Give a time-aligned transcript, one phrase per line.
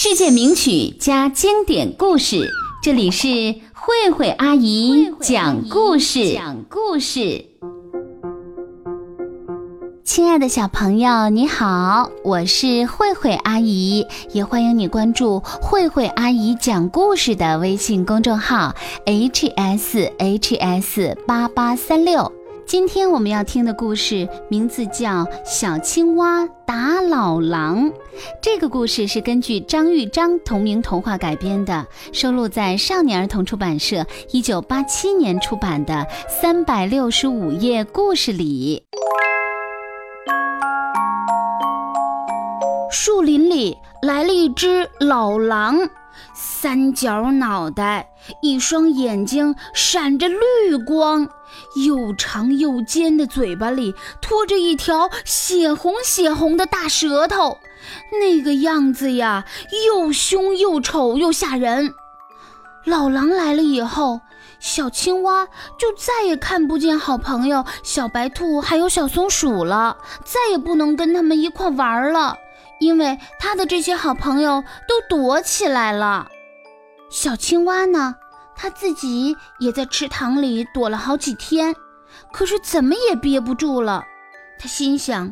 [0.00, 2.48] 世界名曲加经典故事，
[2.80, 3.26] 这里是
[3.74, 6.34] 慧慧阿姨讲故事。
[6.34, 7.44] 讲故事，
[10.04, 22.37] 亲爱的小朋友，你好，我是慧慧阿姨，也欢迎你关注慧慧阿姨讲故事的微信公众号 h s h s 八八三六。
[22.68, 27.86] 今天我们要听的故事名字叫《小青蛙打老狼》。
[28.42, 35.94] 这个故事是根据张玉章同名童话改编的，收录在少年儿童出版社一九八七年出版的
[36.28, 38.84] 《三百六十五页故事》里。
[42.90, 45.88] 树林里来了一只老狼，
[46.34, 48.10] 三角脑袋，
[48.42, 51.26] 一双眼睛闪着绿光。
[51.74, 57.58] 又长又尖的嘴巴里拖着一条血红血红的大舌头，
[58.20, 59.44] 那个样子呀，
[59.86, 61.94] 又凶又丑又吓人。
[62.84, 64.20] 老狼来了以后，
[64.60, 65.46] 小青蛙
[65.78, 72.36] 就再也看不见好朋友小白兔还有小松鼠了，再也不能跟他们一块玩了，
[72.80, 76.28] 因为他的这些好朋友都躲起来了。
[77.10, 78.14] 小青蛙呢？
[78.60, 81.76] 他自己也在池塘里躲了好几天，
[82.32, 84.04] 可是怎么也憋不住了。
[84.58, 85.28] 他心想：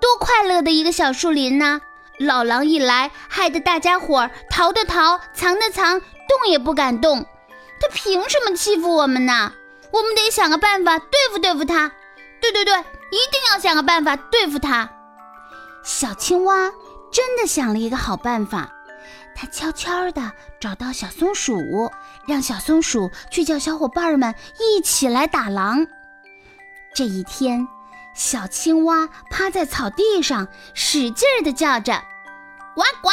[0.00, 1.80] 多快乐的一个小树林呢！
[2.20, 7.26] 老狼一来，害得大家伙逃的逃，藏的藏，动也不敢动。
[7.80, 9.52] 他凭什么欺负我们呢？
[9.92, 11.90] 我们得想个办法对付对付他。
[12.40, 14.88] 对对对，一定要想个办法对付他。
[15.82, 16.72] 小青蛙
[17.10, 18.70] 真的想了一个好办法。
[19.40, 21.92] 他悄悄地找到小松鼠，
[22.26, 25.86] 让小松鼠去叫小伙伴们一起来打狼。
[26.92, 27.68] 这一天，
[28.14, 32.02] 小青蛙趴在草地上，使劲地叫着
[32.74, 33.10] ：“呱呱，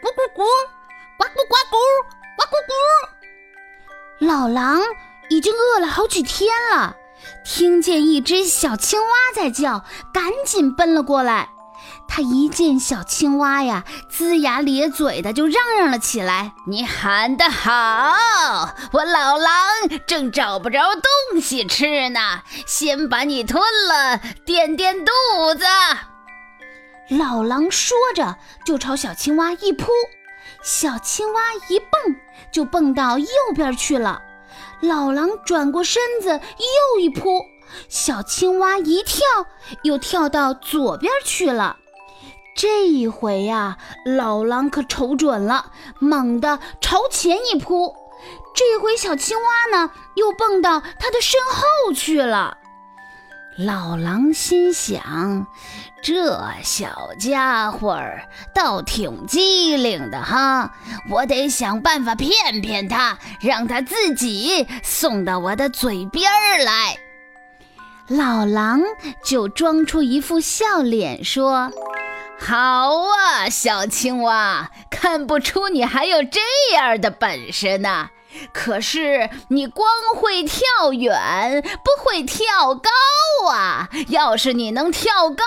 [0.00, 0.46] 咕咕咕，
[1.18, 1.76] 呱咕呱咕，
[2.38, 4.80] 呱咕咕。”老狼
[5.28, 6.96] 已经饿了好几天了，
[7.44, 9.84] 听见一只小青蛙在叫，
[10.14, 11.50] 赶紧奔了过来。
[12.10, 18.74] 他一见小青蛙呀，龇牙咧嘴的就嚷嚷了起来：“你喊得好！
[18.92, 19.54] 我老狼
[20.06, 20.80] 正找不着
[21.30, 25.12] 东西吃呢，先把你吞了，垫垫肚
[25.56, 25.64] 子。”
[27.16, 29.92] 老狼说着就朝小青蛙一扑，
[30.64, 31.88] 小青蛙一蹦
[32.50, 34.20] 就蹦到右边去了。
[34.80, 37.44] 老狼转过身子又一扑，
[37.88, 39.22] 小青蛙一跳
[39.82, 41.76] 又跳到左边去了。
[42.58, 45.70] 这一回呀，老狼可瞅准了，
[46.00, 47.94] 猛地朝前一扑。
[48.52, 52.56] 这回小青蛙呢，又蹦到他的身后去了。
[53.56, 55.46] 老狼心想：
[56.02, 60.74] 这小家伙儿倒挺机灵的哈，
[61.08, 66.96] 我得想办法骗骗他，让他自己送到我的嘴边儿来。
[68.08, 68.82] 老狼
[69.22, 71.70] 就装出一副笑脸说。
[72.40, 76.40] 好啊，小青蛙，看不出你还有这
[76.72, 78.08] 样的本事呢。
[78.52, 83.88] 可是你光会跳远，不会跳高啊！
[84.08, 85.44] 要是你能跳高，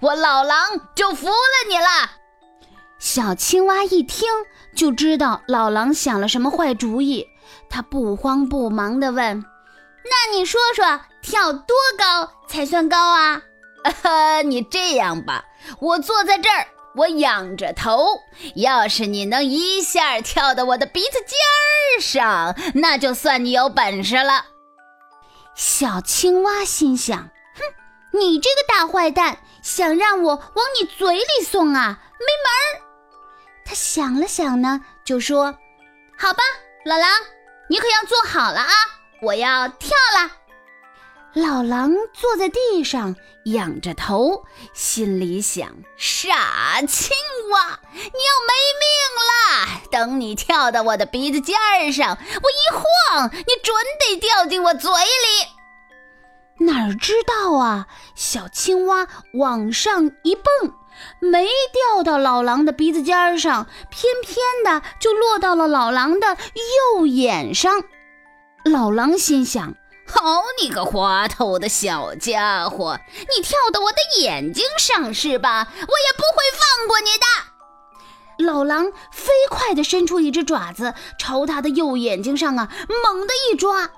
[0.00, 1.34] 我老狼就服了
[1.68, 2.10] 你了。
[2.98, 4.28] 小青蛙一听
[4.74, 7.26] 就知道老狼想了什么坏主意，
[7.68, 9.44] 他不慌不忙地问
[10.04, 13.42] ：“那你说说，跳多高才算高啊？”
[13.84, 15.44] 啊 哈你这样吧。
[15.80, 18.20] 我坐在这儿，我仰着头。
[18.56, 24.46] 要是你能一下跳到我的鼻子尖儿上，那就算你有本事了。
[25.54, 31.98] 小青蛙心想：哼，你这个大坏蛋，想让我往你嘴里送啊？
[32.18, 32.82] 没门儿！
[33.64, 35.54] 他想了想呢，就说
[36.18, 36.42] ：“好吧，
[36.84, 37.08] 老狼，
[37.68, 38.72] 你可要坐好了啊！
[39.20, 40.30] 我要跳了。”
[41.34, 44.44] 老狼坐在地上，仰着头，
[44.74, 45.66] 心里想：
[45.96, 47.16] 傻青
[47.50, 49.80] 蛙，你要没命了！
[49.90, 56.66] 等你跳到我的鼻子尖儿上，我一晃，你准得掉进我嘴里。
[56.66, 60.44] 哪知道啊，小青蛙往上一蹦，
[61.18, 66.36] 没掉到老狼的鼻子尖儿上，偏偏的就落到了老狼的
[66.98, 67.82] 右眼上。
[68.64, 69.74] 老狼心想。
[70.06, 72.98] 好你个滑头的小家伙！
[73.34, 75.68] 你跳到我的眼睛上是吧？
[75.70, 78.44] 我也不会放过你的。
[78.44, 82.68] 老狼飞快地伸出一只爪子，朝他的右眼睛上啊
[83.04, 83.90] 猛地一抓。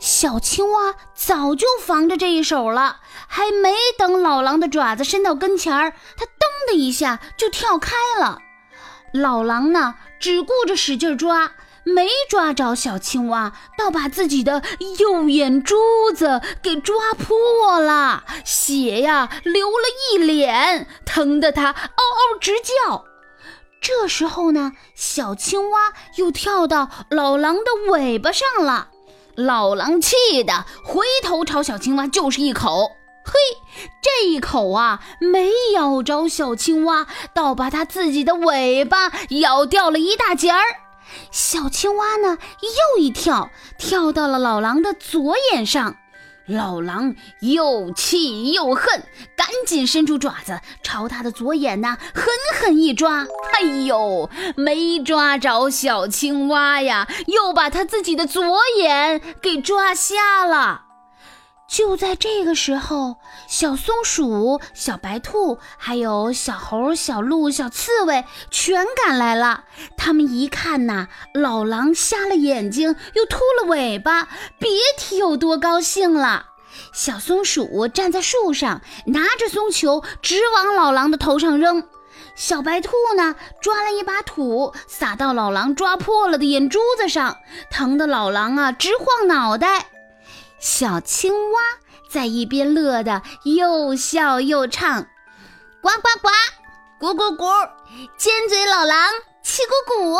[0.00, 8.40] 小青蛙早就防着这一手了，还没等老狼的爪子伸到跟前儿，它噔的一下就跳开了。
[9.12, 11.52] 老狼呢，只顾着使劲抓，
[11.84, 14.62] 没抓着小青蛙，倒把自己的
[14.98, 15.76] 右眼珠
[16.14, 23.04] 子给抓破了，血呀流了一脸，疼得它嗷嗷直叫。
[23.80, 28.88] 这时候呢，小青蛙又跳到老狼的尾巴上了，
[29.34, 32.92] 老狼气得回头朝小青蛙就是一口。
[33.26, 33.32] 嘿，
[34.02, 40.83] 这一口啊，没咬着小青蛙，倒把它自己的尾巴咬掉了一大截儿。
[41.30, 45.96] 小青蛙呢，又一跳，跳到了老狼的左眼上。
[46.46, 49.02] 老狼又气又恨，
[49.34, 52.26] 赶紧伸出爪子，朝他的左眼呐狠
[52.60, 53.26] 狠一抓。
[53.54, 58.42] 哎呦，没抓着小青蛙呀，又把他自己的左
[58.76, 60.83] 眼给抓瞎了。
[61.66, 63.16] 就在这个时候，
[63.48, 69.64] 小松鼠、小白兔，还有小猴、小鹿、小刺猬全赶来了。
[69.96, 74.28] 他们一看呐，老狼瞎了眼睛，又秃了尾巴，
[74.58, 76.46] 别提有多高兴了。
[76.92, 81.88] 小松鼠站在树上，拿着松球直往老狼的头上扔。
[82.36, 87.38] 小白兔呢，抓了一把土撒到老狼抓破了的眼珠子上，
[87.70, 89.86] 疼得老狼啊直晃脑袋。
[90.64, 91.60] 小青蛙
[92.08, 95.02] 在一边乐得又笑又唱，
[95.82, 97.70] 呱呱呱，咕咕咕，
[98.16, 99.12] 尖嘴老狼
[99.42, 100.18] 气鼓鼓，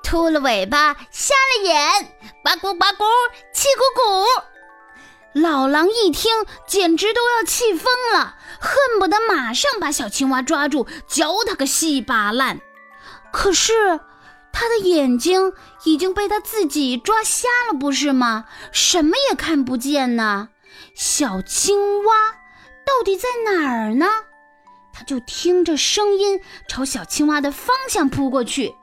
[0.00, 2.14] 秃了尾巴瞎了眼，
[2.44, 3.04] 呱咕呱咕，
[3.52, 5.40] 气鼓鼓。
[5.40, 12.60] 老狼一听，简直都要气疯了，恨不得马上把小青蛙抓住，嚼它个稀巴烂。
[13.32, 13.98] 可是。
[14.52, 15.52] 他的眼睛
[15.84, 18.44] 已经被他自己抓瞎了，不是吗？
[18.72, 20.48] 什么也看不见呢。
[20.94, 22.32] 小青蛙
[22.84, 24.06] 到底在哪儿呢？
[24.92, 28.74] 他就听着声音朝小青蛙的方向扑过去。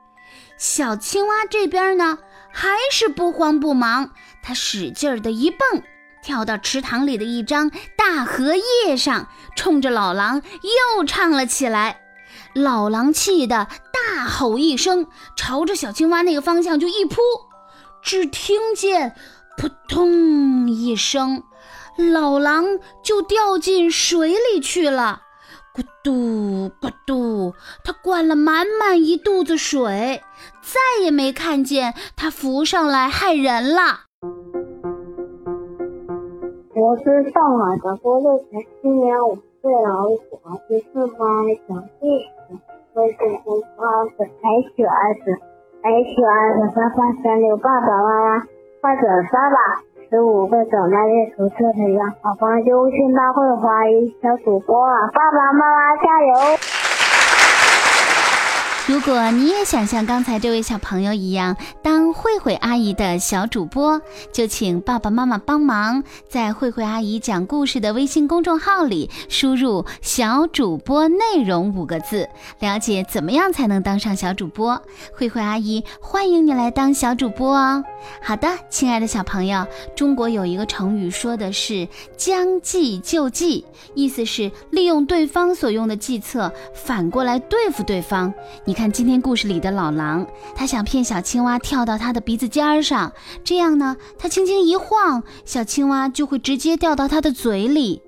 [0.57, 2.17] 小青蛙这边呢，
[2.51, 4.11] 还是不慌不忙。
[4.41, 5.83] 他使劲儿的一蹦，
[6.23, 10.41] 跳到池塘里的一张大荷叶上，冲着老狼
[10.97, 12.01] 又唱了起来。
[12.53, 17.21] 老狼气得大吼一声，朝着小青蛙那个方向就一扑，
[18.01, 19.15] 只听见
[19.57, 21.43] 扑通一声，
[22.13, 22.65] 老狼
[23.03, 25.21] 就掉进水里去了。
[25.75, 27.53] 咕嘟咕嘟，
[27.83, 30.23] 他灌了满满一肚子水，
[30.61, 34.01] 再也没看见他浮上来害人了。
[36.73, 38.47] 我是上海的郭乐晨，
[38.81, 39.15] 今年
[39.67, 41.27] 五岁了，我喜欢听四方
[41.67, 42.23] 讲故事。
[42.93, 45.27] 我喜欢花子，H S
[45.83, 48.45] H S 三三三六爸爸妈妈
[48.81, 49.57] 快转发吧！
[50.09, 56.76] 十五个长大阅读测的呀，好房优信大会怀疑小主播啊，爸爸妈妈加油！
[58.87, 64.01] 如果你也想像刚才这位小朋友一样当慧慧阿姨的小主播，
[64.31, 72.29] 就请爸爸妈妈帮忙，在慧慧阿姨讲故事的微信公众号里输入“小主播内容”五个字，
[72.61, 74.81] 了解怎么样才能当上小主播。
[75.13, 77.83] 慧慧阿姨欢迎你来当小主播哦。
[78.23, 79.67] 好的，亲爱的小朋友，
[79.97, 81.85] 中国有一个成语说的是
[82.15, 88.33] “将计就计”，意思是利用对方所用的计策，反过来对付对方。
[88.63, 88.76] 你。
[88.77, 93.11] 看今天故事里的老狼，他想骗小青蛙跳到他的鼻子尖上，
[93.43, 98.03] 这样呢，他轻轻一晃，小青蛙就会直接掉到他的嘴里。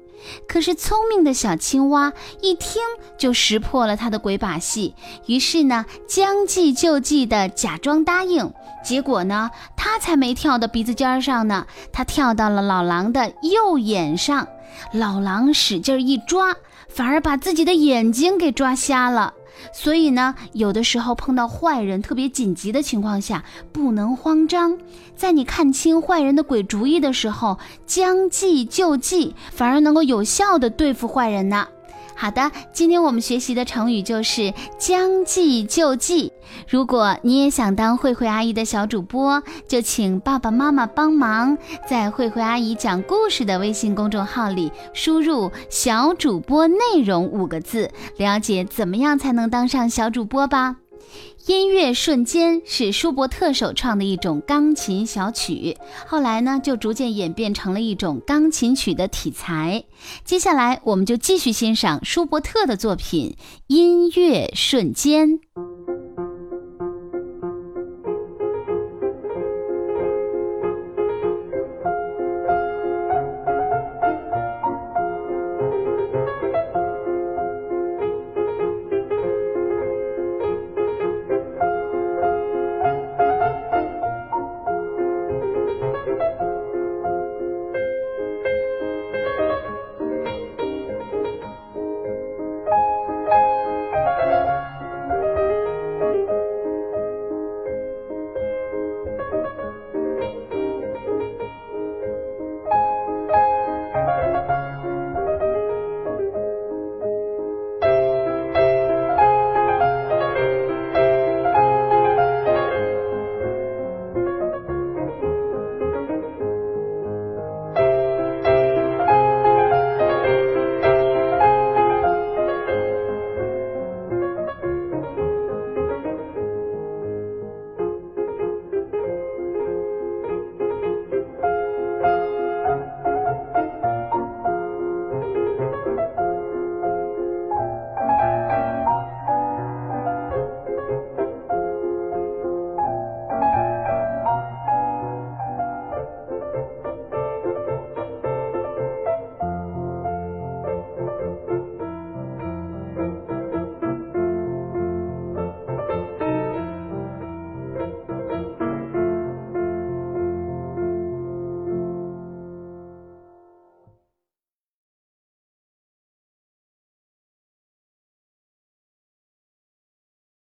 [0.48, 2.84] 可是聪明的小青蛙一听
[3.18, 4.94] 就识破了他的鬼把戏，
[5.26, 8.54] 于是呢，将计就计的假装答应。
[8.84, 14.48] 结果呢，他才没跳到鼻子尖上呢，他跳到了老狼的右眼上。
[14.94, 16.56] 老狼使劲一抓，
[16.88, 19.34] 反而把自己的眼睛给抓瞎了。
[19.74, 24.78] 所以呢，有的时候碰到坏人特别紧急的情况下，不能慌张。
[25.16, 31.68] 在你看清坏人的鬼主意的时候，将计就计，反而能够有效的对付坏人呢。
[32.22, 36.34] 好的，今天我们学习的成语就是将计就计。
[36.68, 41.58] 如果你也想当慧慧阿姨的小主播，就请爸爸妈妈帮忙，
[41.88, 50.76] 在慧慧阿姨讲故事的微信公众号里输入“小主播内容”五个字，了解怎么样才能当上小主播吧。
[51.48, 59.86] 音乐瞬间是舒伯特首创的一种钢琴小曲，后来呢就逐渐演变成了一种钢琴曲的题材。
[60.24, 63.36] 接下来我们就继续欣赏舒伯特的作品
[63.68, 65.30] 《音乐瞬间》。